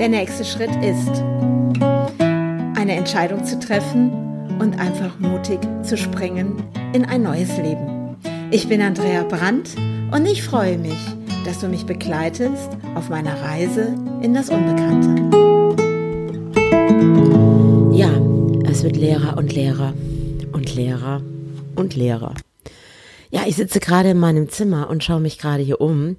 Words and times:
Der 0.00 0.08
nächste 0.08 0.46
Schritt 0.46 0.70
ist, 0.82 1.22
eine 2.74 2.94
Entscheidung 2.96 3.44
zu 3.44 3.58
treffen 3.58 4.10
und 4.58 4.80
einfach 4.80 5.18
mutig 5.18 5.58
zu 5.82 5.98
springen 5.98 6.64
in 6.94 7.04
ein 7.04 7.22
neues 7.22 7.54
Leben. 7.58 8.16
Ich 8.50 8.66
bin 8.66 8.80
Andrea 8.80 9.24
Brandt 9.24 9.76
und 10.10 10.24
ich 10.24 10.42
freue 10.42 10.78
mich, 10.78 10.96
dass 11.44 11.58
du 11.58 11.68
mich 11.68 11.84
begleitest 11.84 12.70
auf 12.94 13.10
meiner 13.10 13.42
Reise 13.42 13.94
in 14.22 14.32
das 14.32 14.48
Unbekannte. 14.48 15.20
Ja, 17.94 18.08
es 18.70 18.82
wird 18.82 18.96
Lehrer 18.96 19.36
und 19.36 19.52
Lehrer 19.52 19.92
und 20.52 20.74
Lehrer 20.74 21.20
und 21.76 21.94
Lehrer. 21.94 22.32
Ja, 23.32 23.42
ich 23.46 23.56
sitze 23.56 23.78
gerade 23.78 24.10
in 24.10 24.18
meinem 24.18 24.48
Zimmer 24.48 24.88
und 24.88 25.04
schaue 25.04 25.20
mich 25.20 25.38
gerade 25.38 25.62
hier 25.62 25.80
um. 25.80 26.16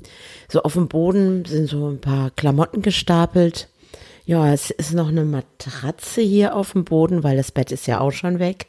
So 0.48 0.62
auf 0.62 0.74
dem 0.74 0.88
Boden 0.88 1.46
sind 1.46 1.68
so 1.68 1.90
ein 1.90 2.00
paar 2.00 2.30
Klamotten 2.30 2.84
gestapelt. 2.84 3.70
Ja, 4.26 4.54
es 4.54 4.70
ist 4.70 4.94
noch 4.94 5.10
eine 5.10 5.26
Matratze 5.26 6.22
hier 6.22 6.56
auf 6.56 6.74
dem 6.74 6.86
Boden, 6.86 7.24
weil 7.24 7.38
das 7.38 7.52
Bett 7.52 7.72
ist 7.72 7.88
ja 7.88 8.00
auch 8.00 8.12
schon 8.12 8.40
weg. 8.40 8.68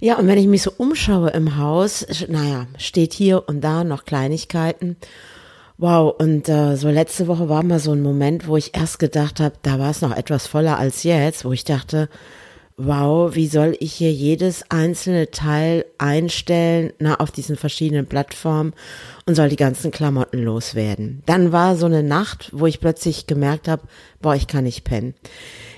Ja, 0.00 0.18
und 0.18 0.26
wenn 0.26 0.38
ich 0.38 0.46
mich 0.46 0.62
so 0.62 0.72
umschaue 0.76 1.30
im 1.30 1.56
Haus, 1.56 2.06
naja, 2.28 2.66
steht 2.76 3.14
hier 3.14 3.48
und 3.48 3.62
da 3.62 3.84
noch 3.84 4.04
Kleinigkeiten. 4.04 4.96
Wow, 5.78 6.14
und 6.18 6.48
äh, 6.48 6.76
so 6.76 6.88
letzte 6.88 7.26
Woche 7.26 7.48
war 7.48 7.62
mal 7.62 7.78
so 7.78 7.92
ein 7.92 8.02
Moment, 8.02 8.48
wo 8.48 8.56
ich 8.56 8.74
erst 8.74 8.98
gedacht 8.98 9.40
habe, 9.40 9.56
da 9.62 9.78
war 9.78 9.90
es 9.90 10.00
noch 10.00 10.14
etwas 10.14 10.46
voller 10.46 10.78
als 10.78 11.02
jetzt, 11.02 11.44
wo 11.44 11.52
ich 11.52 11.64
dachte, 11.64 12.08
wow, 12.76 13.34
wie 13.34 13.46
soll 13.46 13.74
ich 13.80 13.94
hier 13.94 14.12
jedes 14.12 14.70
einzelne 14.70 15.30
Teil 15.30 15.86
einstellen, 15.96 16.92
na, 16.98 17.14
auf 17.14 17.30
diesen 17.30 17.56
verschiedenen 17.56 18.06
Plattformen 18.06 18.74
und 19.24 19.34
soll 19.34 19.48
die 19.48 19.56
ganzen 19.56 19.90
Klamotten 19.90 20.42
loswerden. 20.42 21.22
Dann 21.24 21.52
war 21.52 21.76
so 21.76 21.86
eine 21.86 22.02
Nacht, 22.02 22.50
wo 22.52 22.66
ich 22.66 22.80
plötzlich 22.80 23.26
gemerkt 23.26 23.66
habe, 23.66 23.82
boah, 24.20 24.34
ich 24.34 24.46
kann 24.46 24.64
nicht 24.64 24.84
pennen. 24.84 25.14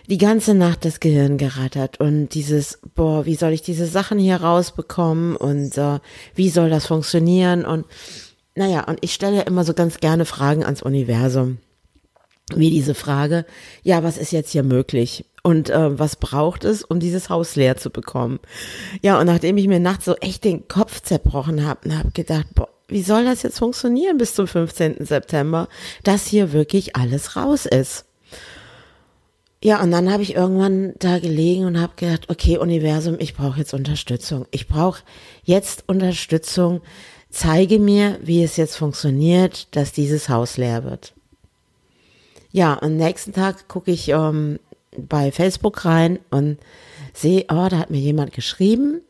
Die 0.09 0.19
ganze 0.19 0.55
Nacht 0.55 0.85
das 0.85 1.01
Gehirn 1.01 1.39
gerattert 1.39 2.01
und 2.01 2.31
dieses, 2.31 2.81
boah, 2.95 3.27
wie 3.27 3.37
soll 3.37 3.53
ich 3.53 3.63
diese 3.63 3.87
Sachen 3.87 4.19
hier 4.19 4.37
rausbekommen 4.37 5.37
und 5.37 5.79
äh, 5.79 6.01
wie 6.35 6.49
soll 6.49 6.71
das 6.71 6.87
funktionieren 6.87 7.65
und 7.65 7.87
naja, 8.57 8.83
und 8.89 8.99
ich 9.03 9.15
stelle 9.15 9.37
ja 9.37 9.43
immer 9.43 9.63
so 9.63 9.73
ganz 9.73 10.01
gerne 10.01 10.25
Fragen 10.25 10.65
ans 10.65 10.83
Universum 10.83 11.59
wie 12.55 12.71
diese 12.71 12.95
Frage, 12.95 13.45
ja, 13.83 14.03
was 14.03 14.19
ist 14.19 14.33
jetzt 14.33 14.51
hier 14.51 14.63
möglich? 14.63 15.25
Und 15.43 15.71
äh, 15.71 15.99
was 15.99 16.17
braucht 16.17 16.65
es, 16.65 16.83
um 16.83 17.01
dieses 17.01 17.31
Haus 17.31 17.57
leer 17.57 17.77
zu 17.77 17.91
bekommen? 17.91 18.41
Ja, 19.03 19.21
und 19.21 19.27
nachdem 19.27 19.57
ich 19.57 19.69
mir 19.69 19.81
nachts 19.81 20.05
so 20.05 20.15
echt 20.17 20.45
den 20.45 20.69
Kopf 20.69 21.01
zerbrochen 21.03 21.67
habe 21.67 21.81
und 21.89 21.99
habe 21.99 22.11
gedacht, 22.11 22.47
boah, 22.55 22.69
wie 22.89 23.03
soll 23.03 23.25
das 23.25 23.43
jetzt 23.43 23.59
funktionieren 23.59 24.19
bis 24.19 24.35
zum 24.35 24.47
15. 24.47 25.05
September, 25.05 25.69
dass 26.05 26.27
hier 26.27 26.53
wirklich 26.53 26.97
alles 26.97 27.37
raus 27.37 27.67
ist? 27.67 28.07
Ja, 29.63 29.83
und 29.83 29.91
dann 29.91 30.11
habe 30.11 30.23
ich 30.23 30.35
irgendwann 30.35 30.95
da 30.99 31.19
gelegen 31.19 31.65
und 31.65 31.81
habe 31.81 31.95
gedacht, 31.97 32.31
okay, 32.31 32.59
Universum, 32.59 33.17
ich 33.19 33.35
brauche 33.35 33.59
jetzt 33.59 33.75
Unterstützung. 33.75 34.47
Ich 34.53 34.69
brauche 34.69 35.03
jetzt 35.43 35.85
Unterstützung. 35.89 36.81
Zeige 37.29 37.79
mir, 37.79 38.19
wie 38.23 38.43
es 38.43 38.57
jetzt 38.57 38.77
funktioniert, 38.77 39.75
dass 39.77 39.93
dieses 39.93 40.29
Haus 40.29 40.57
leer 40.57 40.85
wird. 40.85 41.13
Ja, 42.51 42.83
am 42.83 42.97
nächsten 42.97 43.33
Tag 43.33 43.69
gucke 43.69 43.91
ich 43.91 44.09
ähm, 44.09 44.59
bei 44.97 45.31
Facebook 45.33 45.85
rein 45.85 46.19
und 46.31 46.59
sehe, 47.13 47.45
oh, 47.51 47.69
da 47.69 47.79
hat 47.79 47.91
mir 47.91 48.01
jemand 48.01 48.33
geschrieben, 48.33 49.03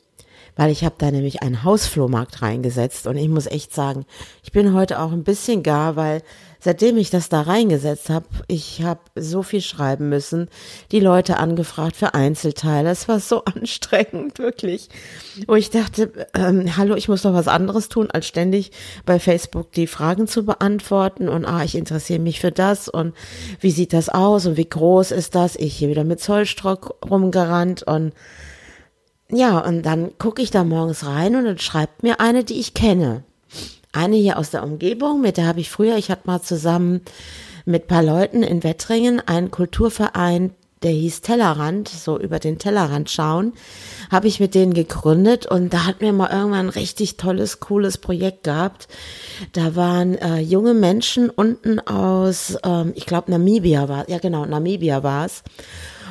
weil 0.58 0.72
ich 0.72 0.84
habe 0.84 0.96
da 0.98 1.12
nämlich 1.12 1.40
einen 1.40 1.62
Hausflohmarkt 1.62 2.42
reingesetzt 2.42 3.06
und 3.06 3.16
ich 3.16 3.28
muss 3.28 3.46
echt 3.46 3.72
sagen, 3.72 4.04
ich 4.42 4.50
bin 4.50 4.74
heute 4.74 4.98
auch 4.98 5.12
ein 5.12 5.22
bisschen 5.22 5.62
gar, 5.62 5.94
weil 5.94 6.20
seitdem 6.58 6.96
ich 6.96 7.10
das 7.10 7.28
da 7.28 7.42
reingesetzt 7.42 8.10
habe, 8.10 8.26
ich 8.48 8.82
habe 8.82 8.98
so 9.14 9.44
viel 9.44 9.60
schreiben 9.60 10.08
müssen, 10.08 10.48
die 10.90 10.98
Leute 10.98 11.36
angefragt 11.36 11.94
für 11.94 12.12
Einzelteile. 12.12 12.90
Es 12.90 13.06
war 13.06 13.20
so 13.20 13.44
anstrengend, 13.44 14.40
wirklich. 14.40 14.88
Wo 15.46 15.54
ich 15.54 15.70
dachte, 15.70 16.26
ähm, 16.34 16.76
hallo, 16.76 16.96
ich 16.96 17.08
muss 17.08 17.22
doch 17.22 17.34
was 17.34 17.46
anderes 17.46 17.88
tun, 17.88 18.10
als 18.10 18.26
ständig 18.26 18.72
bei 19.06 19.20
Facebook 19.20 19.70
die 19.70 19.86
Fragen 19.86 20.26
zu 20.26 20.44
beantworten 20.44 21.28
und 21.28 21.44
ah, 21.44 21.62
ich 21.62 21.76
interessiere 21.76 22.18
mich 22.18 22.40
für 22.40 22.50
das 22.50 22.88
und 22.88 23.14
wie 23.60 23.70
sieht 23.70 23.92
das 23.92 24.08
aus 24.08 24.44
und 24.44 24.56
wie 24.56 24.68
groß 24.68 25.12
ist 25.12 25.36
das? 25.36 25.54
Ich 25.54 25.76
hier 25.76 25.88
wieder 25.88 26.02
mit 26.02 26.18
Zollstock 26.18 26.96
rumgerannt 27.08 27.84
und 27.84 28.12
ja, 29.30 29.58
und 29.58 29.82
dann 29.82 30.16
gucke 30.18 30.42
ich 30.42 30.50
da 30.50 30.64
morgens 30.64 31.04
rein 31.04 31.36
und 31.36 31.44
dann 31.44 31.58
schreibt 31.58 32.02
mir 32.02 32.20
eine, 32.20 32.44
die 32.44 32.58
ich 32.60 32.74
kenne 32.74 33.24
eine 33.92 34.16
hier 34.16 34.38
aus 34.38 34.50
der 34.50 34.62
Umgebung, 34.62 35.20
mit 35.20 35.36
der 35.36 35.46
habe 35.46 35.60
ich 35.60 35.70
früher, 35.70 35.96
ich 35.96 36.10
hatte 36.10 36.26
mal 36.26 36.42
zusammen 36.42 37.02
mit 37.64 37.86
paar 37.86 38.02
Leuten 38.02 38.42
in 38.42 38.62
Wettringen 38.62 39.20
einen 39.26 39.50
Kulturverein, 39.50 40.52
der 40.82 40.92
hieß 40.92 41.22
Tellerrand, 41.22 41.88
so 41.88 42.18
über 42.18 42.38
den 42.38 42.58
Tellerrand 42.58 43.10
schauen, 43.10 43.52
habe 44.12 44.28
ich 44.28 44.38
mit 44.38 44.54
denen 44.54 44.74
gegründet 44.74 45.46
und 45.46 45.72
da 45.72 45.84
hatten 45.86 46.02
wir 46.02 46.12
mal 46.12 46.30
irgendwann 46.30 46.66
ein 46.66 46.68
richtig 46.68 47.16
tolles, 47.16 47.58
cooles 47.58 47.98
Projekt 47.98 48.44
gehabt. 48.44 48.86
Da 49.52 49.74
waren 49.74 50.14
äh, 50.14 50.38
junge 50.38 50.74
Menschen 50.74 51.30
unten 51.30 51.80
aus, 51.80 52.56
ähm, 52.62 52.92
ich 52.94 53.06
glaube 53.06 53.32
Namibia 53.32 53.88
war, 53.88 54.08
ja 54.08 54.18
genau, 54.18 54.46
Namibia 54.46 55.02
war 55.02 55.26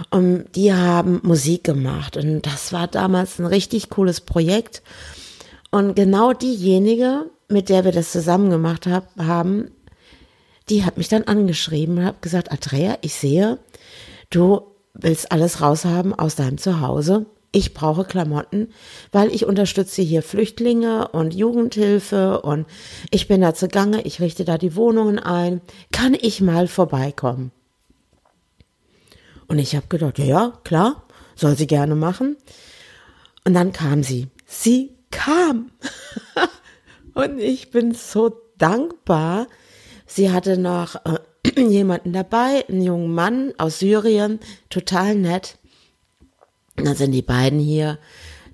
Und 0.09 0.45
die 0.55 0.73
haben 0.73 1.19
Musik 1.23 1.63
gemacht 1.63 2.17
und 2.17 2.41
das 2.41 2.73
war 2.73 2.87
damals 2.87 3.39
ein 3.39 3.45
richtig 3.45 3.89
cooles 3.89 4.21
Projekt. 4.21 4.81
Und 5.71 5.95
genau 5.95 6.33
diejenige, 6.33 7.29
mit 7.49 7.69
der 7.69 7.85
wir 7.85 7.91
das 7.91 8.11
zusammen 8.11 8.49
gemacht 8.49 8.87
hab, 8.87 9.15
haben, 9.17 9.71
die 10.69 10.83
hat 10.83 10.97
mich 10.97 11.07
dann 11.07 11.23
angeschrieben 11.23 11.97
und 11.97 12.05
hat 12.05 12.21
gesagt, 12.21 12.51
Andrea, 12.51 12.97
ich 13.01 13.13
sehe, 13.13 13.57
du 14.29 14.61
willst 14.93 15.31
alles 15.31 15.61
raushaben 15.61 16.13
aus 16.13 16.35
deinem 16.35 16.57
Zuhause. 16.57 17.25
Ich 17.53 17.73
brauche 17.73 18.03
Klamotten, 18.03 18.67
weil 19.11 19.33
ich 19.33 19.45
unterstütze 19.45 20.01
hier 20.01 20.21
Flüchtlinge 20.21 21.07
und 21.07 21.33
Jugendhilfe 21.33 22.41
und 22.41 22.67
ich 23.09 23.27
bin 23.27 23.41
da 23.41 23.53
zugange, 23.53 24.01
ich 24.01 24.19
richte 24.19 24.43
da 24.43 24.57
die 24.57 24.75
Wohnungen 24.75 25.17
ein. 25.17 25.61
Kann 25.91 26.13
ich 26.13 26.41
mal 26.41 26.67
vorbeikommen? 26.67 27.51
Und 29.47 29.59
ich 29.59 29.75
habe 29.75 29.87
gedacht, 29.87 30.19
ja, 30.19 30.25
ja, 30.25 30.53
klar, 30.63 31.03
soll 31.35 31.55
sie 31.55 31.67
gerne 31.67 31.95
machen. 31.95 32.37
Und 33.45 33.53
dann 33.53 33.71
kam 33.71 34.03
sie. 34.03 34.27
Sie 34.45 34.95
kam. 35.11 35.71
Und 37.13 37.39
ich 37.39 37.71
bin 37.71 37.93
so 37.93 38.41
dankbar. 38.57 39.47
Sie 40.05 40.31
hatte 40.31 40.57
noch 40.57 40.95
äh, 41.05 41.19
jemanden 41.61 42.13
dabei, 42.13 42.65
einen 42.67 42.81
jungen 42.81 43.13
Mann 43.13 43.53
aus 43.57 43.79
Syrien, 43.79 44.39
total 44.69 45.15
nett. 45.15 45.57
Und 46.77 46.85
dann 46.85 46.95
sind 46.95 47.11
die 47.11 47.21
beiden 47.21 47.59
hier 47.59 47.97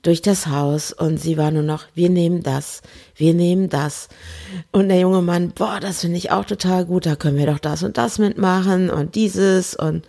durch 0.04 0.22
das 0.22 0.48
Haus 0.48 0.92
und 0.92 1.18
sie 1.18 1.38
war 1.38 1.50
nur 1.50 1.64
noch, 1.64 1.86
wir 1.96 2.10
nehmen 2.10 2.44
das, 2.44 2.82
wir 3.16 3.34
nehmen 3.34 3.70
das. 3.70 4.10
Und 4.72 4.90
der 4.90 5.00
junge 5.00 5.22
Mann, 5.22 5.52
boah, 5.52 5.80
das 5.80 6.02
finde 6.02 6.18
ich 6.18 6.30
auch 6.30 6.46
total 6.46 6.86
gut, 6.86 7.06
da 7.06 7.16
können 7.16 7.38
wir 7.38 7.48
doch 7.48 7.60
das 7.60 7.84
und 7.84 7.98
das 7.98 8.20
mitmachen 8.20 8.90
und 8.90 9.16
dieses 9.16 9.76
und 9.76 10.06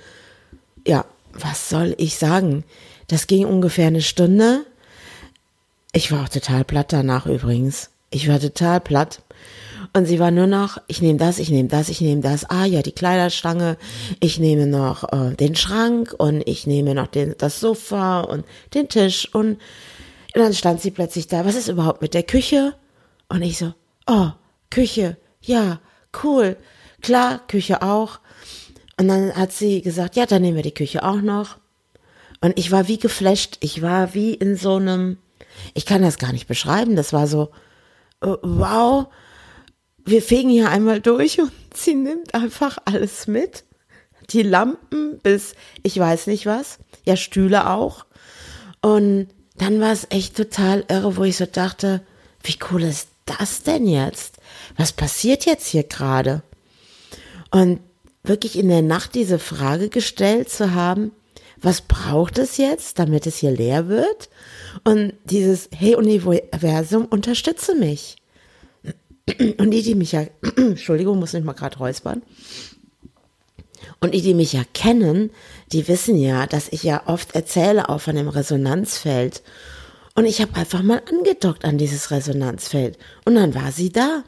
ja, 0.86 1.04
was 1.32 1.68
soll 1.68 1.94
ich 1.98 2.16
sagen? 2.16 2.64
Das 3.08 3.26
ging 3.26 3.44
ungefähr 3.46 3.88
eine 3.88 4.02
Stunde. 4.02 4.64
Ich 5.92 6.10
war 6.10 6.24
auch 6.24 6.28
total 6.28 6.64
platt 6.64 6.92
danach 6.92 7.26
übrigens. 7.26 7.90
Ich 8.10 8.28
war 8.28 8.40
total 8.40 8.80
platt. 8.80 9.22
Und 9.92 10.06
sie 10.06 10.18
war 10.18 10.30
nur 10.30 10.46
noch, 10.46 10.78
ich 10.88 11.02
nehme 11.02 11.18
das, 11.18 11.38
ich 11.38 11.50
nehme 11.50 11.68
das, 11.68 11.88
ich 11.88 12.00
nehme 12.00 12.20
das. 12.20 12.50
Ah 12.50 12.64
ja, 12.64 12.82
die 12.82 12.92
Kleiderstange. 12.92 13.76
Ich 14.18 14.38
nehme 14.38 14.66
noch 14.66 15.12
äh, 15.12 15.34
den 15.34 15.54
Schrank 15.54 16.14
und 16.16 16.42
ich 16.46 16.66
nehme 16.66 16.94
noch 16.94 17.06
den, 17.06 17.34
das 17.38 17.60
Sofa 17.60 18.22
und 18.22 18.44
den 18.74 18.88
Tisch. 18.88 19.28
Und, 19.32 19.50
und 19.50 19.60
dann 20.34 20.54
stand 20.54 20.80
sie 20.80 20.90
plötzlich 20.90 21.28
da. 21.28 21.44
Was 21.44 21.54
ist 21.54 21.68
überhaupt 21.68 22.02
mit 22.02 22.14
der 22.14 22.24
Küche? 22.24 22.74
Und 23.28 23.42
ich 23.42 23.58
so, 23.58 23.72
oh, 24.06 24.30
Küche, 24.70 25.16
ja, 25.40 25.78
cool. 26.24 26.56
Klar, 27.00 27.40
Küche 27.46 27.82
auch. 27.82 28.18
Und 28.98 29.08
dann 29.08 29.34
hat 29.34 29.52
sie 29.52 29.82
gesagt, 29.82 30.16
ja, 30.16 30.26
dann 30.26 30.42
nehmen 30.42 30.56
wir 30.56 30.62
die 30.62 30.74
Küche 30.74 31.02
auch 31.02 31.20
noch. 31.20 31.58
Und 32.40 32.58
ich 32.58 32.70
war 32.70 32.88
wie 32.88 32.98
geflasht. 32.98 33.58
Ich 33.60 33.82
war 33.82 34.14
wie 34.14 34.34
in 34.34 34.56
so 34.56 34.76
einem, 34.76 35.18
ich 35.74 35.86
kann 35.86 36.02
das 36.02 36.18
gar 36.18 36.32
nicht 36.32 36.46
beschreiben. 36.46 36.96
Das 36.96 37.12
war 37.12 37.26
so, 37.26 37.50
äh, 38.20 38.28
wow, 38.42 39.06
wir 40.04 40.22
fegen 40.22 40.50
hier 40.50 40.70
einmal 40.70 41.00
durch 41.00 41.40
und 41.40 41.50
sie 41.74 41.94
nimmt 41.94 42.34
einfach 42.34 42.78
alles 42.84 43.26
mit. 43.26 43.64
Die 44.30 44.42
Lampen 44.42 45.04
bis 45.22 45.54
ich 45.82 45.98
weiß 45.98 46.28
nicht 46.28 46.46
was, 46.46 46.78
ja 47.04 47.16
Stühle 47.16 47.70
auch. 47.70 48.06
Und 48.80 49.28
dann 49.56 49.80
war 49.80 49.92
es 49.92 50.06
echt 50.10 50.36
total 50.36 50.84
irre, 50.88 51.16
wo 51.16 51.24
ich 51.24 51.36
so 51.36 51.46
dachte, 51.46 52.02
wie 52.42 52.58
cool 52.70 52.82
ist 52.82 53.08
das 53.24 53.62
denn 53.62 53.86
jetzt? 53.86 54.38
Was 54.76 54.92
passiert 54.92 55.46
jetzt 55.46 55.66
hier 55.66 55.84
gerade? 55.84 56.42
Und 57.50 57.80
wirklich 58.24 58.58
in 58.58 58.68
der 58.68 58.82
Nacht 58.82 59.14
diese 59.14 59.38
Frage 59.38 59.88
gestellt 59.88 60.48
zu 60.48 60.74
haben, 60.74 61.12
was 61.60 61.82
braucht 61.82 62.38
es 62.38 62.56
jetzt, 62.56 62.98
damit 62.98 63.26
es 63.26 63.36
hier 63.36 63.50
leer 63.50 63.88
wird? 63.88 64.28
Und 64.84 65.14
dieses, 65.24 65.68
hey 65.74 65.94
Universum, 65.94 67.06
unterstütze 67.06 67.74
mich. 67.74 68.16
Und 69.58 69.70
die, 69.70 69.82
die 69.82 69.94
mich 69.94 70.12
ja, 70.12 70.26
Entschuldigung, 70.56 71.18
muss 71.18 71.32
mich 71.32 71.44
mal 71.44 71.52
gerade 71.52 71.78
räuspern. 71.78 72.22
Und 74.00 74.14
die, 74.14 74.20
die 74.20 74.34
mich 74.34 74.52
ja 74.52 74.62
kennen, 74.74 75.30
die 75.72 75.88
wissen 75.88 76.16
ja, 76.16 76.46
dass 76.46 76.68
ich 76.68 76.82
ja 76.82 77.02
oft 77.06 77.34
erzähle 77.34 77.88
auch 77.88 78.00
von 78.00 78.16
dem 78.16 78.28
Resonanzfeld. 78.28 79.42
Und 80.14 80.26
ich 80.26 80.40
habe 80.40 80.54
einfach 80.56 80.82
mal 80.82 81.02
angedockt 81.10 81.64
an 81.64 81.78
dieses 81.78 82.10
Resonanzfeld. 82.10 82.98
Und 83.24 83.34
dann 83.36 83.54
war 83.54 83.72
sie 83.72 83.90
da. 83.90 84.24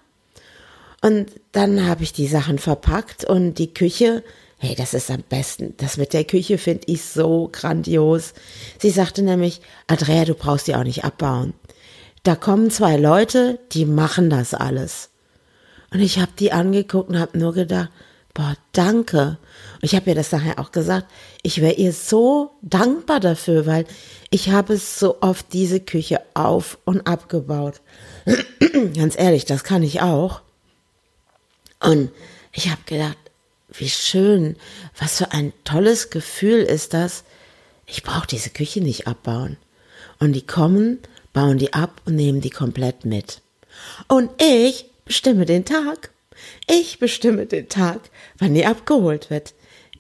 Und 1.07 1.31
dann 1.53 1.87
habe 1.87 2.03
ich 2.03 2.13
die 2.13 2.27
Sachen 2.27 2.59
verpackt 2.59 3.25
und 3.25 3.61
die 3.61 3.73
Küche, 3.73 4.25
hey, 4.59 4.75
das 4.75 4.93
ist 4.93 5.09
am 5.09 5.23
besten. 5.23 5.75
Das 5.77 5.99
mit 5.99 6.13
der 6.13 6.25
Küche 6.25 6.59
finde 6.59 6.83
ich 6.87 7.05
so 7.05 7.49
grandios. 7.53 8.35
Sie 8.81 8.91
sagte 8.91 9.23
nämlich, 9.23 9.61
Andrea, 9.87 10.25
du 10.25 10.35
brauchst 10.35 10.67
die 10.67 10.75
auch 10.75 10.83
nicht 10.83 11.05
abbauen. 11.05 11.55
Da 12.25 12.35
kommen 12.35 12.73
zwei 12.73 12.97
Leute, 12.97 13.61
die 13.71 13.85
machen 13.85 14.31
das 14.31 14.53
alles. 14.53 15.11
Und 15.93 16.01
ich 16.01 16.19
habe 16.19 16.33
die 16.41 16.51
angeguckt 16.51 17.09
und 17.11 17.21
habe 17.21 17.39
nur 17.39 17.53
gedacht, 17.53 17.91
boah, 18.35 18.57
danke. 18.73 19.39
Und 19.75 19.85
ich 19.85 19.95
habe 19.95 20.11
ihr 20.11 20.17
das 20.17 20.33
nachher 20.33 20.59
auch 20.59 20.73
gesagt, 20.73 21.07
ich 21.45 21.61
wäre 21.61 21.75
ihr 21.75 21.93
so 21.93 22.51
dankbar 22.63 23.21
dafür, 23.21 23.65
weil 23.65 23.87
ich 24.31 24.51
habe 24.51 24.77
so 24.77 25.19
oft 25.21 25.53
diese 25.53 25.79
Küche 25.79 26.21
auf 26.35 26.79
und 26.85 27.07
abgebaut. 27.07 27.81
Ganz 28.97 29.17
ehrlich, 29.17 29.45
das 29.45 29.63
kann 29.63 29.85
ich 29.85 30.03
auch. 30.03 30.43
Und 31.81 32.11
ich 32.53 32.71
habe 32.71 32.81
gedacht, 32.87 33.19
wie 33.69 33.89
schön, 33.89 34.57
was 34.99 35.19
für 35.19 35.33
ein 35.33 35.53
tolles 35.65 36.11
Gefühl 36.11 36.61
ist 36.61 36.95
das. 36.95 37.25
Ich 37.87 38.03
brauche 38.03 38.27
diese 38.27 38.51
Küche 38.51 38.81
nicht 38.81 39.07
abbauen. 39.07 39.57
Und 40.19 40.33
die 40.33 40.47
kommen, 40.47 40.99
bauen 41.33 41.59
die 41.59 41.75
ab 41.75 42.01
und 42.07 42.17
nehmen 42.17 42.41
die 42.41 42.51
komplett 42.51 43.05
mit. 43.05 43.43
Und 44.09 44.31
ich 44.41 44.87
bestimme 45.05 45.45
den 45.45 45.65
Tag. 45.65 46.11
Ich 46.67 46.99
bestimme 46.99 47.47
den 47.47 47.69
Tag, 47.69 48.01
wann 48.39 48.55
die 48.55 48.67
abgeholt 48.67 49.31
wird. 49.31 49.55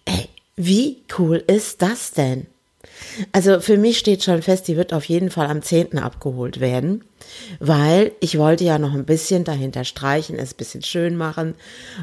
Ey, 0.04 0.28
wie 0.56 1.02
cool 1.18 1.42
ist 1.46 1.82
das 1.82 2.12
denn? 2.12 2.46
Also 3.32 3.60
für 3.60 3.78
mich 3.78 3.98
steht 3.98 4.24
schon 4.24 4.42
fest, 4.42 4.68
die 4.68 4.76
wird 4.76 4.92
auf 4.92 5.04
jeden 5.04 5.30
Fall 5.30 5.46
am 5.46 5.62
10. 5.62 5.98
abgeholt 5.98 6.60
werden, 6.60 7.02
weil 7.60 8.12
ich 8.20 8.38
wollte 8.38 8.64
ja 8.64 8.78
noch 8.78 8.92
ein 8.92 9.06
bisschen 9.06 9.44
dahinter 9.44 9.84
streichen, 9.84 10.38
es 10.38 10.52
ein 10.52 10.56
bisschen 10.56 10.82
schön 10.82 11.16
machen. 11.16 11.54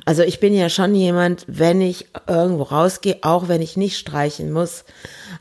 Also 0.06 0.24
ich 0.24 0.40
bin 0.40 0.56
ja 0.56 0.70
schon 0.70 0.96
jemand, 0.96 1.46
wenn 1.48 1.82
ich 1.82 2.08
irgendwo 2.28 2.64
rausgehe, 2.64 3.18
auch 3.22 3.48
wenn 3.48 3.62
ich 3.62 3.78
nicht 3.78 3.98
streichen 3.98 4.52
muss, 4.52 4.86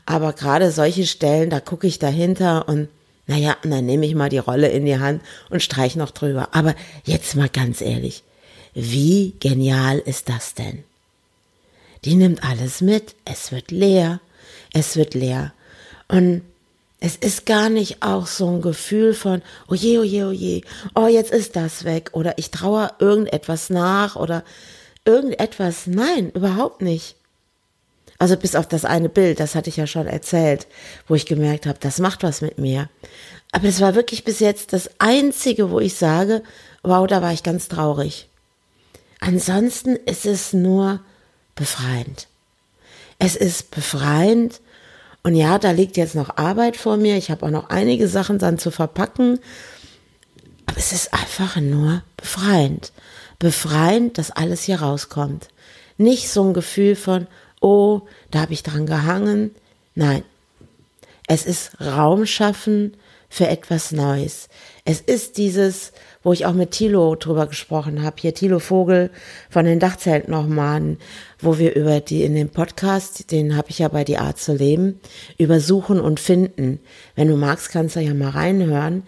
aber 0.05 0.33
gerade 0.33 0.71
solche 0.71 1.07
Stellen, 1.07 1.49
da 1.49 1.59
gucke 1.59 1.87
ich 1.87 1.99
dahinter 1.99 2.67
und 2.67 2.87
naja, 3.25 3.55
dann 3.63 3.85
nehme 3.85 4.05
ich 4.05 4.15
mal 4.15 4.29
die 4.29 4.37
Rolle 4.37 4.67
in 4.67 4.85
die 4.85 4.99
Hand 4.99 5.21
und 5.49 5.63
streiche 5.63 5.97
noch 5.97 6.11
drüber. 6.11 6.49
Aber 6.51 6.75
jetzt 7.05 7.35
mal 7.35 7.47
ganz 7.47 7.79
ehrlich, 7.79 8.23
wie 8.73 9.33
genial 9.39 9.99
ist 9.99 10.29
das 10.29 10.55
denn? 10.55 10.83
Die 12.03 12.15
nimmt 12.15 12.43
alles 12.43 12.81
mit, 12.81 13.15
es 13.23 13.53
wird 13.53 13.71
leer, 13.71 14.19
es 14.73 14.97
wird 14.97 15.13
leer. 15.13 15.53
Und 16.07 16.41
es 16.99 17.15
ist 17.15 17.45
gar 17.45 17.69
nicht 17.69 18.01
auch 18.01 18.27
so 18.27 18.47
ein 18.47 18.61
Gefühl 18.61 19.13
von, 19.13 19.41
oh 19.67 19.75
je, 19.75 19.99
oh 19.99 20.03
je, 20.03 20.23
oh 20.23 20.31
je, 20.31 20.61
oh 20.95 21.07
jetzt 21.07 21.31
ist 21.31 21.55
das 21.55 21.83
weg 21.83 22.11
oder 22.13 22.37
ich 22.37 22.49
traue 22.51 22.91
irgendetwas 22.99 23.69
nach 23.69 24.15
oder 24.15 24.43
irgendetwas. 25.05 25.87
Nein, 25.87 26.29
überhaupt 26.31 26.81
nicht. 26.81 27.15
Also 28.19 28.37
bis 28.37 28.55
auf 28.55 28.67
das 28.67 28.85
eine 28.85 29.09
Bild, 29.09 29.41
das 29.41 29.53
hatte 29.53 29.69
ich 29.69 29.75
ja 29.75 29.85
schon 29.85 30.07
erzählt, 30.07 30.67
wo 31.07 31.15
ich 31.15 31.25
gemerkt 31.25 31.65
habe, 31.65 31.77
das 31.81 31.99
macht 31.99 32.23
was 32.23 32.39
mit 32.41 32.57
mir. 32.57 32.89
Aber 33.51 33.67
es 33.67 33.81
war 33.81 33.95
wirklich 33.95 34.23
bis 34.23 34.39
jetzt 34.39 34.71
das 34.71 34.89
Einzige, 34.99 35.71
wo 35.71 35.79
ich 35.81 35.95
sage, 35.95 36.41
wow, 36.83 37.05
da 37.05 37.21
war 37.21 37.33
ich 37.33 37.43
ganz 37.43 37.67
traurig. 37.67 38.29
Ansonsten 39.19 39.97
ist 39.97 40.25
es 40.25 40.53
nur 40.53 41.01
befreiend. 41.55 42.27
Es 43.25 43.37
ist 43.37 43.71
befreiend. 43.71 44.59
Und 45.23 45.35
ja, 45.35 45.57
da 45.57 45.71
liegt 45.71 45.95
jetzt 45.95 46.13
noch 46.13 46.35
Arbeit 46.35 46.75
vor 46.75 46.97
mir. 46.97 47.15
Ich 47.15 47.31
habe 47.31 47.45
auch 47.45 47.51
noch 47.51 47.69
einige 47.69 48.09
Sachen 48.09 48.37
dann 48.37 48.57
zu 48.57 48.69
verpacken. 48.69 49.39
Aber 50.65 50.77
es 50.77 50.91
ist 50.91 51.13
einfach 51.13 51.55
nur 51.55 52.03
befreiend. 52.17 52.91
Befreiend, 53.39 54.17
dass 54.17 54.31
alles 54.31 54.63
hier 54.63 54.81
rauskommt. 54.81 55.47
Nicht 55.97 56.29
so 56.29 56.43
ein 56.43 56.53
Gefühl 56.53 56.97
von, 56.97 57.27
oh, 57.61 58.01
da 58.29 58.41
habe 58.41 58.51
ich 58.51 58.61
dran 58.61 58.85
gehangen. 58.85 59.55
Nein. 59.95 60.23
Es 61.25 61.45
ist 61.45 61.79
Raum 61.79 62.25
schaffen 62.25 62.97
für 63.33 63.47
etwas 63.47 63.91
Neues. 63.91 64.47
Es 64.85 65.01
ist 65.01 65.37
dieses, 65.37 65.91
wo 66.21 66.33
ich 66.33 66.45
auch 66.45 66.53
mit 66.53 66.69
Thilo 66.69 67.15
drüber 67.15 67.47
gesprochen 67.47 68.03
habe. 68.03 68.17
Hier 68.19 68.35
Thilo 68.35 68.59
Vogel 68.59 69.09
von 69.49 69.65
den 69.65 69.79
Dachzelten 69.79 70.29
nochmal, 70.29 70.97
wo 71.39 71.57
wir 71.57 71.75
über 71.75 71.99
die 71.99 72.21
in 72.21 72.35
dem 72.35 72.49
Podcast, 72.49 73.31
den 73.31 73.57
habe 73.57 73.71
ich 73.71 73.79
ja 73.79 73.87
bei 73.87 74.03
Die 74.03 74.19
Art 74.19 74.37
zu 74.37 74.53
leben, 74.53 75.01
über 75.39 75.59
Suchen 75.59 75.99
und 75.99 76.19
Finden. 76.19 76.79
Wenn 77.15 77.27
du 77.27 77.35
magst, 77.35 77.71
kannst 77.71 77.95
du 77.95 78.01
ja 78.01 78.13
mal 78.13 78.29
reinhören. 78.29 79.01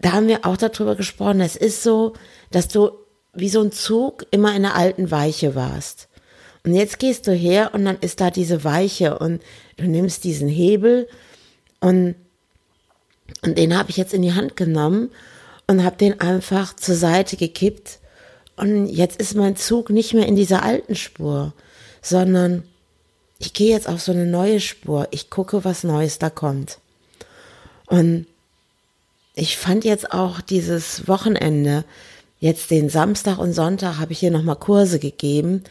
Da 0.00 0.12
haben 0.12 0.28
wir 0.28 0.46
auch 0.46 0.56
darüber 0.56 0.94
gesprochen. 0.94 1.40
Es 1.40 1.56
ist 1.56 1.82
so, 1.82 2.12
dass 2.52 2.68
du 2.68 2.92
wie 3.34 3.48
so 3.48 3.60
ein 3.60 3.72
Zug 3.72 4.24
immer 4.30 4.54
in 4.54 4.62
der 4.62 4.76
alten 4.76 5.10
Weiche 5.10 5.56
warst. 5.56 6.08
Und 6.64 6.76
jetzt 6.76 7.00
gehst 7.00 7.26
du 7.26 7.32
her 7.32 7.70
und 7.74 7.84
dann 7.86 7.98
ist 8.02 8.20
da 8.20 8.30
diese 8.30 8.62
Weiche 8.62 9.18
und 9.18 9.42
du 9.78 9.88
nimmst 9.88 10.22
diesen 10.22 10.46
Hebel 10.46 11.08
und, 11.80 12.14
und 13.40 13.58
den 13.58 13.76
habe 13.76 13.90
ich 13.90 13.96
jetzt 13.96 14.14
in 14.14 14.22
die 14.22 14.34
Hand 14.34 14.56
genommen 14.56 15.10
und 15.66 15.84
habe 15.84 15.96
den 15.96 16.20
einfach 16.20 16.76
zur 16.76 16.94
Seite 16.94 17.36
gekippt. 17.36 17.98
Und 18.56 18.86
jetzt 18.86 19.20
ist 19.20 19.34
mein 19.34 19.56
Zug 19.56 19.90
nicht 19.90 20.12
mehr 20.12 20.26
in 20.26 20.36
dieser 20.36 20.62
alten 20.62 20.94
Spur, 20.94 21.52
sondern 22.02 22.64
ich 23.38 23.52
gehe 23.52 23.70
jetzt 23.70 23.88
auf 23.88 24.00
so 24.02 24.12
eine 24.12 24.26
neue 24.26 24.60
Spur. 24.60 25.08
Ich 25.10 25.30
gucke, 25.30 25.64
was 25.64 25.84
Neues 25.84 26.18
da 26.18 26.30
kommt. 26.30 26.78
Und 27.86 28.26
ich 29.34 29.56
fand 29.56 29.84
jetzt 29.84 30.12
auch 30.12 30.40
dieses 30.40 31.08
Wochenende, 31.08 31.84
jetzt 32.38 32.70
den 32.70 32.88
Samstag 32.88 33.38
und 33.38 33.52
Sonntag 33.52 33.98
habe 33.98 34.12
ich 34.12 34.18
hier 34.18 34.30
nochmal 34.30 34.56
Kurse 34.56 34.98
gegeben 34.98 35.64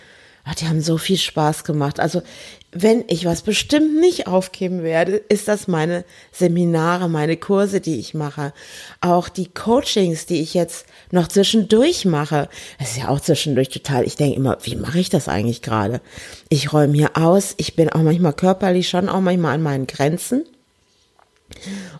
Ach, 0.43 0.55
die 0.55 0.67
haben 0.67 0.81
so 0.81 0.97
viel 0.97 1.17
Spaß 1.17 1.63
gemacht. 1.63 1.99
Also, 1.99 2.23
wenn 2.71 3.03
ich 3.07 3.25
was 3.25 3.41
bestimmt 3.41 3.99
nicht 3.99 4.27
aufgeben 4.27 4.81
werde, 4.81 5.17
ist 5.17 5.47
das 5.47 5.67
meine 5.67 6.05
Seminare, 6.31 7.09
meine 7.09 7.37
Kurse, 7.37 7.81
die 7.81 7.99
ich 7.99 8.13
mache. 8.13 8.53
Auch 9.01 9.29
die 9.29 9.47
Coachings, 9.47 10.25
die 10.25 10.41
ich 10.41 10.53
jetzt 10.53 10.85
noch 11.11 11.27
zwischendurch 11.27 12.05
mache. 12.05 12.49
Das 12.79 12.91
ist 12.91 12.97
ja 12.97 13.09
auch 13.09 13.19
zwischendurch 13.19 13.69
total. 13.69 14.05
Ich 14.05 14.15
denke 14.15 14.37
immer, 14.37 14.57
wie 14.63 14.77
mache 14.77 14.99
ich 14.99 15.09
das 15.09 15.27
eigentlich 15.27 15.61
gerade? 15.61 16.01
Ich 16.49 16.71
räume 16.71 16.93
hier 16.93 17.17
aus. 17.17 17.53
Ich 17.57 17.75
bin 17.75 17.89
auch 17.89 18.01
manchmal 18.01 18.33
körperlich 18.33 18.89
schon 18.89 19.09
auch 19.09 19.21
manchmal 19.21 19.55
an 19.55 19.61
meinen 19.61 19.87
Grenzen. 19.87 20.45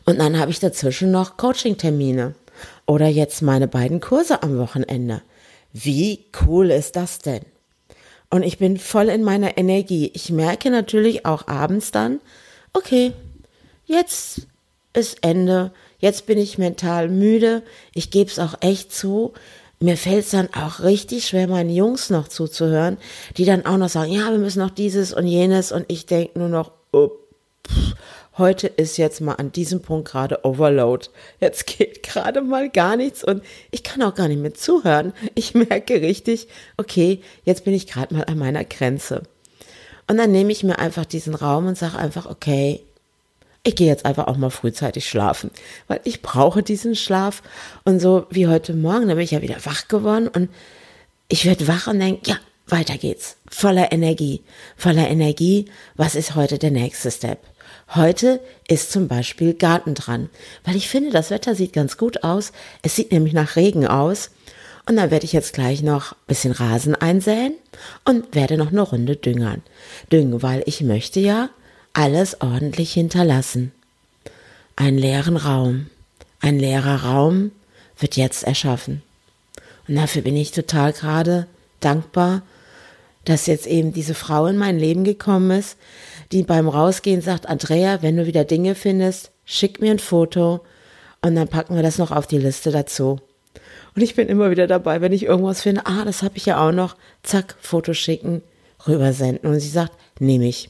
Und 0.06 0.20
dann 0.20 0.39
habe 0.39 0.51
ich 0.51 0.60
dazwischen 0.60 1.12
noch 1.12 1.38
Coaching-Termine. 1.38 2.34
Oder 2.86 3.08
jetzt 3.08 3.42
meine 3.42 3.68
beiden 3.68 4.00
Kurse 4.00 4.42
am 4.42 4.58
Wochenende. 4.58 5.22
Wie 5.74 6.25
cool 6.46 6.72
ist 6.72 6.96
das 6.96 7.20
denn? 7.20 7.42
Und 8.32 8.44
ich 8.44 8.58
bin 8.58 8.78
voll 8.78 9.10
in 9.10 9.24
meiner 9.24 9.58
Energie. 9.58 10.10
Ich 10.14 10.32
merke 10.32 10.72
natürlich 10.72 11.26
auch 11.26 11.48
abends 11.48 11.92
dann, 11.92 12.22
okay, 12.74 13.12
jetzt 13.86 14.48
ist 14.94 15.18
Ende. 15.22 15.72
Jetzt 16.00 16.26
bin 16.26 16.38
ich 16.38 16.58
mental 16.58 17.10
müde. 17.10 17.62
Ich 17.94 18.10
gebe 18.10 18.32
es 18.32 18.40
auch 18.40 18.56
echt 18.62 18.94
zu. 18.94 19.34
Mir 19.80 19.98
fällt 19.98 20.26
es 20.26 20.32
dann 20.32 20.50
auch 20.54 20.80
richtig 20.80 21.28
schwer, 21.28 21.48
meinen 21.48 21.70
Jungs 21.70 22.10
noch 22.10 22.28
zuzuhören, 22.28 22.98
die 23.38 23.46
dann 23.46 23.66
auch 23.66 23.78
noch 23.78 23.90
sagen, 23.90 24.12
ja, 24.12 24.32
wir 24.32 24.38
müssen 24.38 24.60
noch 24.60 24.70
dieses 24.70 25.14
und 25.14 25.28
jenes. 25.28 25.72
Und 25.72 25.86
ich 25.88 26.06
denke 26.06 26.40
nur 26.40 26.50
noch, 26.50 26.72
pff, 26.96 27.12
heute 28.38 28.68
ist 28.68 28.98
jetzt 28.98 29.22
mal 29.22 29.36
an 29.36 29.52
diesem 29.52 29.82
Punkt 29.82 30.10
gerade 30.10 30.46
Overload. 30.46 31.08
Jetzt 31.40 31.68
geht 31.68 32.04
gerade 32.04 32.42
mal 32.42 32.70
gar 32.70 32.96
nichts 32.96 33.24
und 33.24 33.44
ich 33.72 33.84
kann 33.84 34.02
auch 34.02 34.16
gar 34.16 34.28
nicht 34.28 34.42
mehr 34.42 34.54
zuhören. 34.54 35.14
Ich 35.36 35.54
merke 35.54 36.02
richtig, 36.02 36.48
okay, 36.78 37.22
jetzt 37.44 37.66
bin 37.66 37.74
ich 37.74 37.88
gerade 37.88 38.14
mal 38.14 38.26
an 38.26 38.38
meiner 38.38 38.64
Grenze. 38.64 39.24
Und 40.08 40.18
dann 40.18 40.32
nehme 40.32 40.52
ich 40.52 40.64
mir 40.64 40.80
einfach 40.80 41.06
diesen 41.06 41.36
Raum 41.36 41.68
und 41.68 41.78
sage 41.78 41.98
einfach, 41.98 42.26
okay, 42.26 42.82
ich 43.64 43.76
gehe 43.76 43.88
jetzt 43.88 44.06
einfach 44.06 44.28
auch 44.28 44.38
mal 44.38 44.50
frühzeitig 44.50 45.08
schlafen, 45.08 45.52
weil 45.88 46.02
ich 46.04 46.22
brauche 46.22 46.64
diesen 46.64 46.96
Schlaf. 46.96 47.44
Und 47.84 48.00
so 48.00 48.26
wie 48.30 48.48
heute 48.48 48.74
Morgen, 48.74 49.08
da 49.08 49.14
bin 49.14 49.24
ich 49.24 49.32
ja 49.32 49.42
wieder 49.42 49.64
wach 49.66 49.88
geworden 49.88 50.28
und 50.28 50.50
ich 51.28 51.46
werde 51.46 51.68
wach 51.68 51.88
und 51.88 52.00
denke, 52.00 52.30
ja, 52.30 52.38
weiter 52.68 52.98
geht's. 52.98 53.38
Voller 53.50 53.92
Energie. 53.92 54.42
Voller 54.76 55.08
Energie. 55.08 55.66
Was 55.96 56.16
ist 56.16 56.36
heute 56.36 56.58
der 56.58 56.72
nächste 56.72 57.12
Step? 57.12 57.40
Heute 57.94 58.40
ist 58.70 58.94
zum 58.94 59.10
Beispiel 59.10 59.54
Garten 59.54 59.96
dran, 59.96 60.30
weil 60.64 60.78
ich 60.78 60.88
finde, 60.88 61.10
das 61.10 61.30
Wetter 61.30 61.56
sieht 61.56 61.74
ganz 61.74 61.98
gut 61.98 62.24
aus. 62.24 62.54
Es 62.84 62.96
sieht 62.96 63.12
nämlich 63.12 63.34
nach 63.34 63.58
Regen 63.58 63.86
aus. 63.86 64.32
Und 64.88 64.96
dann 64.96 65.12
werde 65.12 65.26
ich 65.26 65.34
jetzt 65.34 65.54
gleich 65.54 65.84
noch 65.84 66.14
ein 66.14 66.18
bisschen 66.28 66.54
Rasen 66.54 66.96
einsäen 66.96 67.54
und 68.06 68.34
werde 68.34 68.58
noch 68.58 68.72
eine 68.72 68.82
Runde 68.82 69.18
düngern. 69.18 69.62
Düngen, 70.10 70.42
weil 70.42 70.64
ich 70.66 70.80
möchte 70.82 71.20
ja 71.20 71.50
alles 71.92 72.40
ordentlich 72.40 72.94
hinterlassen. 72.94 73.74
Einen 74.78 74.98
leeren 74.98 75.36
Raum. 75.36 75.88
Ein 76.40 76.60
leerer 76.60 77.04
Raum 77.04 77.52
wird 78.00 78.16
jetzt 78.16 78.44
erschaffen. 78.44 79.04
Und 79.88 79.96
dafür 79.96 80.22
bin 80.22 80.38
ich 80.38 80.52
total 80.52 80.94
gerade 80.94 81.46
dankbar, 81.82 82.42
dass 83.25 83.48
jetzt 83.48 83.68
eben 83.68 83.94
diese 83.94 84.13
Frau 84.13 84.48
in 84.48 84.58
mein 84.58 84.80
Leben 84.80 85.04
gekommen 85.04 85.51
ist, 85.51 85.78
die 86.32 86.44
beim 86.44 86.68
Rausgehen 86.68 87.22
sagt, 87.22 87.48
Andrea, 87.48 88.01
wenn 88.01 88.18
du 88.18 88.25
wieder 88.25 88.46
Dinge 88.46 88.75
findest, 88.75 89.32
schick 89.46 89.82
mir 89.82 89.92
ein 89.92 90.00
Foto 90.00 90.62
und 91.22 91.36
dann 91.36 91.48
packen 91.48 91.75
wir 91.75 91.84
das 91.84 91.98
noch 91.98 92.12
auf 92.12 92.28
die 92.28 92.40
Liste 92.40 92.72
dazu. 92.72 93.20
Und 93.96 94.01
ich 94.01 94.16
bin 94.16 94.30
immer 94.30 94.51
wieder 94.51 94.68
dabei, 94.68 95.01
wenn 95.01 95.12
ich 95.12 95.25
irgendwas 95.25 95.62
finde, 95.62 95.86
ah, 95.86 96.06
das 96.06 96.24
habe 96.24 96.38
ich 96.38 96.46
ja 96.46 96.66
auch 96.66 96.72
noch, 96.72 96.96
zack, 97.24 97.56
Foto 97.60 97.94
schicken, 97.94 98.42
rübersenden. 98.88 99.51
Und 99.51 99.60
sie 99.60 99.70
sagt, 99.70 99.94
nehme 100.20 100.48
ich. 100.48 100.70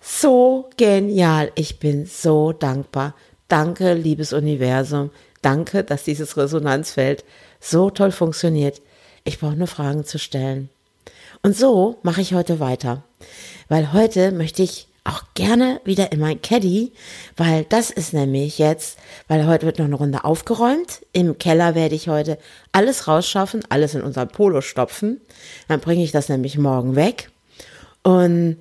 So 0.00 0.68
genial. 0.76 1.52
Ich 1.54 1.78
bin 1.78 2.06
so 2.06 2.52
dankbar. 2.52 3.14
Danke, 3.48 3.94
liebes 3.94 4.32
Universum. 4.32 5.10
Danke, 5.42 5.84
dass 5.84 6.04
dieses 6.04 6.36
Resonanzfeld 6.36 7.24
so 7.60 7.90
toll 7.90 8.10
funktioniert. 8.10 8.80
Ich 9.24 9.38
brauche 9.38 9.56
nur 9.56 9.66
Fragen 9.66 10.04
zu 10.04 10.18
stellen. 10.18 10.70
Und 11.42 11.56
so 11.56 11.98
mache 12.02 12.20
ich 12.20 12.34
heute 12.34 12.60
weiter. 12.60 13.02
Weil 13.68 13.92
heute 13.92 14.32
möchte 14.32 14.62
ich 14.62 14.88
auch 15.04 15.22
gerne 15.34 15.80
wieder 15.84 16.12
in 16.12 16.20
mein 16.20 16.42
Caddy, 16.42 16.92
weil 17.36 17.64
das 17.64 17.90
ist 17.90 18.12
nämlich 18.12 18.58
jetzt, 18.58 18.98
weil 19.28 19.46
heute 19.46 19.64
wird 19.64 19.78
noch 19.78 19.86
eine 19.86 19.94
Runde 19.94 20.24
aufgeräumt. 20.24 21.00
Im 21.12 21.38
Keller 21.38 21.74
werde 21.74 21.94
ich 21.94 22.08
heute 22.08 22.38
alles 22.72 23.08
rausschaffen, 23.08 23.62
alles 23.70 23.94
in 23.94 24.02
unser 24.02 24.26
Polo 24.26 24.60
stopfen. 24.60 25.20
Dann 25.68 25.80
bringe 25.80 26.04
ich 26.04 26.12
das 26.12 26.28
nämlich 26.28 26.58
morgen 26.58 26.96
weg. 26.96 27.30
Und 28.02 28.58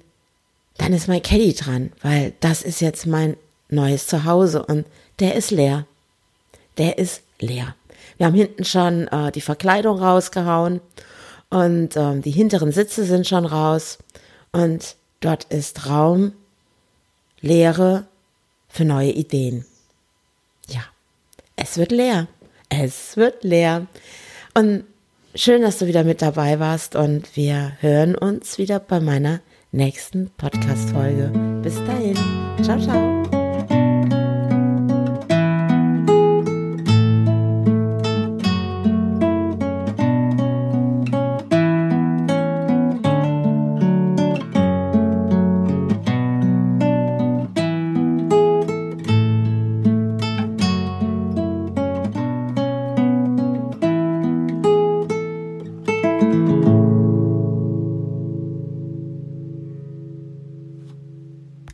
dann 0.77 0.93
ist 0.93 1.09
mein 1.09 1.21
Caddy 1.21 1.53
dran, 1.53 1.91
weil 2.01 2.33
das 2.39 2.61
ist 2.61 2.79
jetzt 2.79 3.05
mein 3.05 3.35
neues 3.69 4.07
Zuhause 4.07 4.65
und 4.65 4.85
der 5.19 5.35
ist 5.35 5.51
leer. 5.51 5.85
Der 6.77 6.97
ist 6.97 7.21
leer. 7.39 7.75
Wir 8.17 8.27
haben 8.27 8.35
hinten 8.35 8.63
schon 8.63 9.07
äh, 9.09 9.31
die 9.31 9.41
Verkleidung 9.41 9.99
rausgehauen 9.99 10.79
und 11.49 11.95
ähm, 11.95 12.21
die 12.21 12.31
hinteren 12.31 12.71
Sitze 12.71 13.05
sind 13.05 13.27
schon 13.27 13.45
raus 13.45 13.97
und 14.51 14.95
dort 15.19 15.45
ist 15.45 15.87
Raum, 15.87 16.33
Leere 17.41 18.05
für 18.67 18.85
neue 18.85 19.11
Ideen. 19.11 19.65
Ja, 20.67 20.81
es 21.55 21.77
wird 21.77 21.91
leer. 21.91 22.27
Es 22.69 23.17
wird 23.17 23.43
leer. 23.43 23.87
Und 24.53 24.83
schön, 25.33 25.61
dass 25.61 25.79
du 25.79 25.87
wieder 25.87 26.03
mit 26.03 26.21
dabei 26.21 26.59
warst 26.59 26.95
und 26.95 27.35
wir 27.35 27.73
hören 27.79 28.15
uns 28.15 28.57
wieder 28.57 28.79
bei 28.79 28.99
meiner 28.99 29.41
nächsten 29.71 30.29
Podcast-Folge. 30.37 31.31
Bis 31.63 31.75
dahin. 31.85 32.17
Ciao, 32.63 32.79
ciao. 32.79 33.18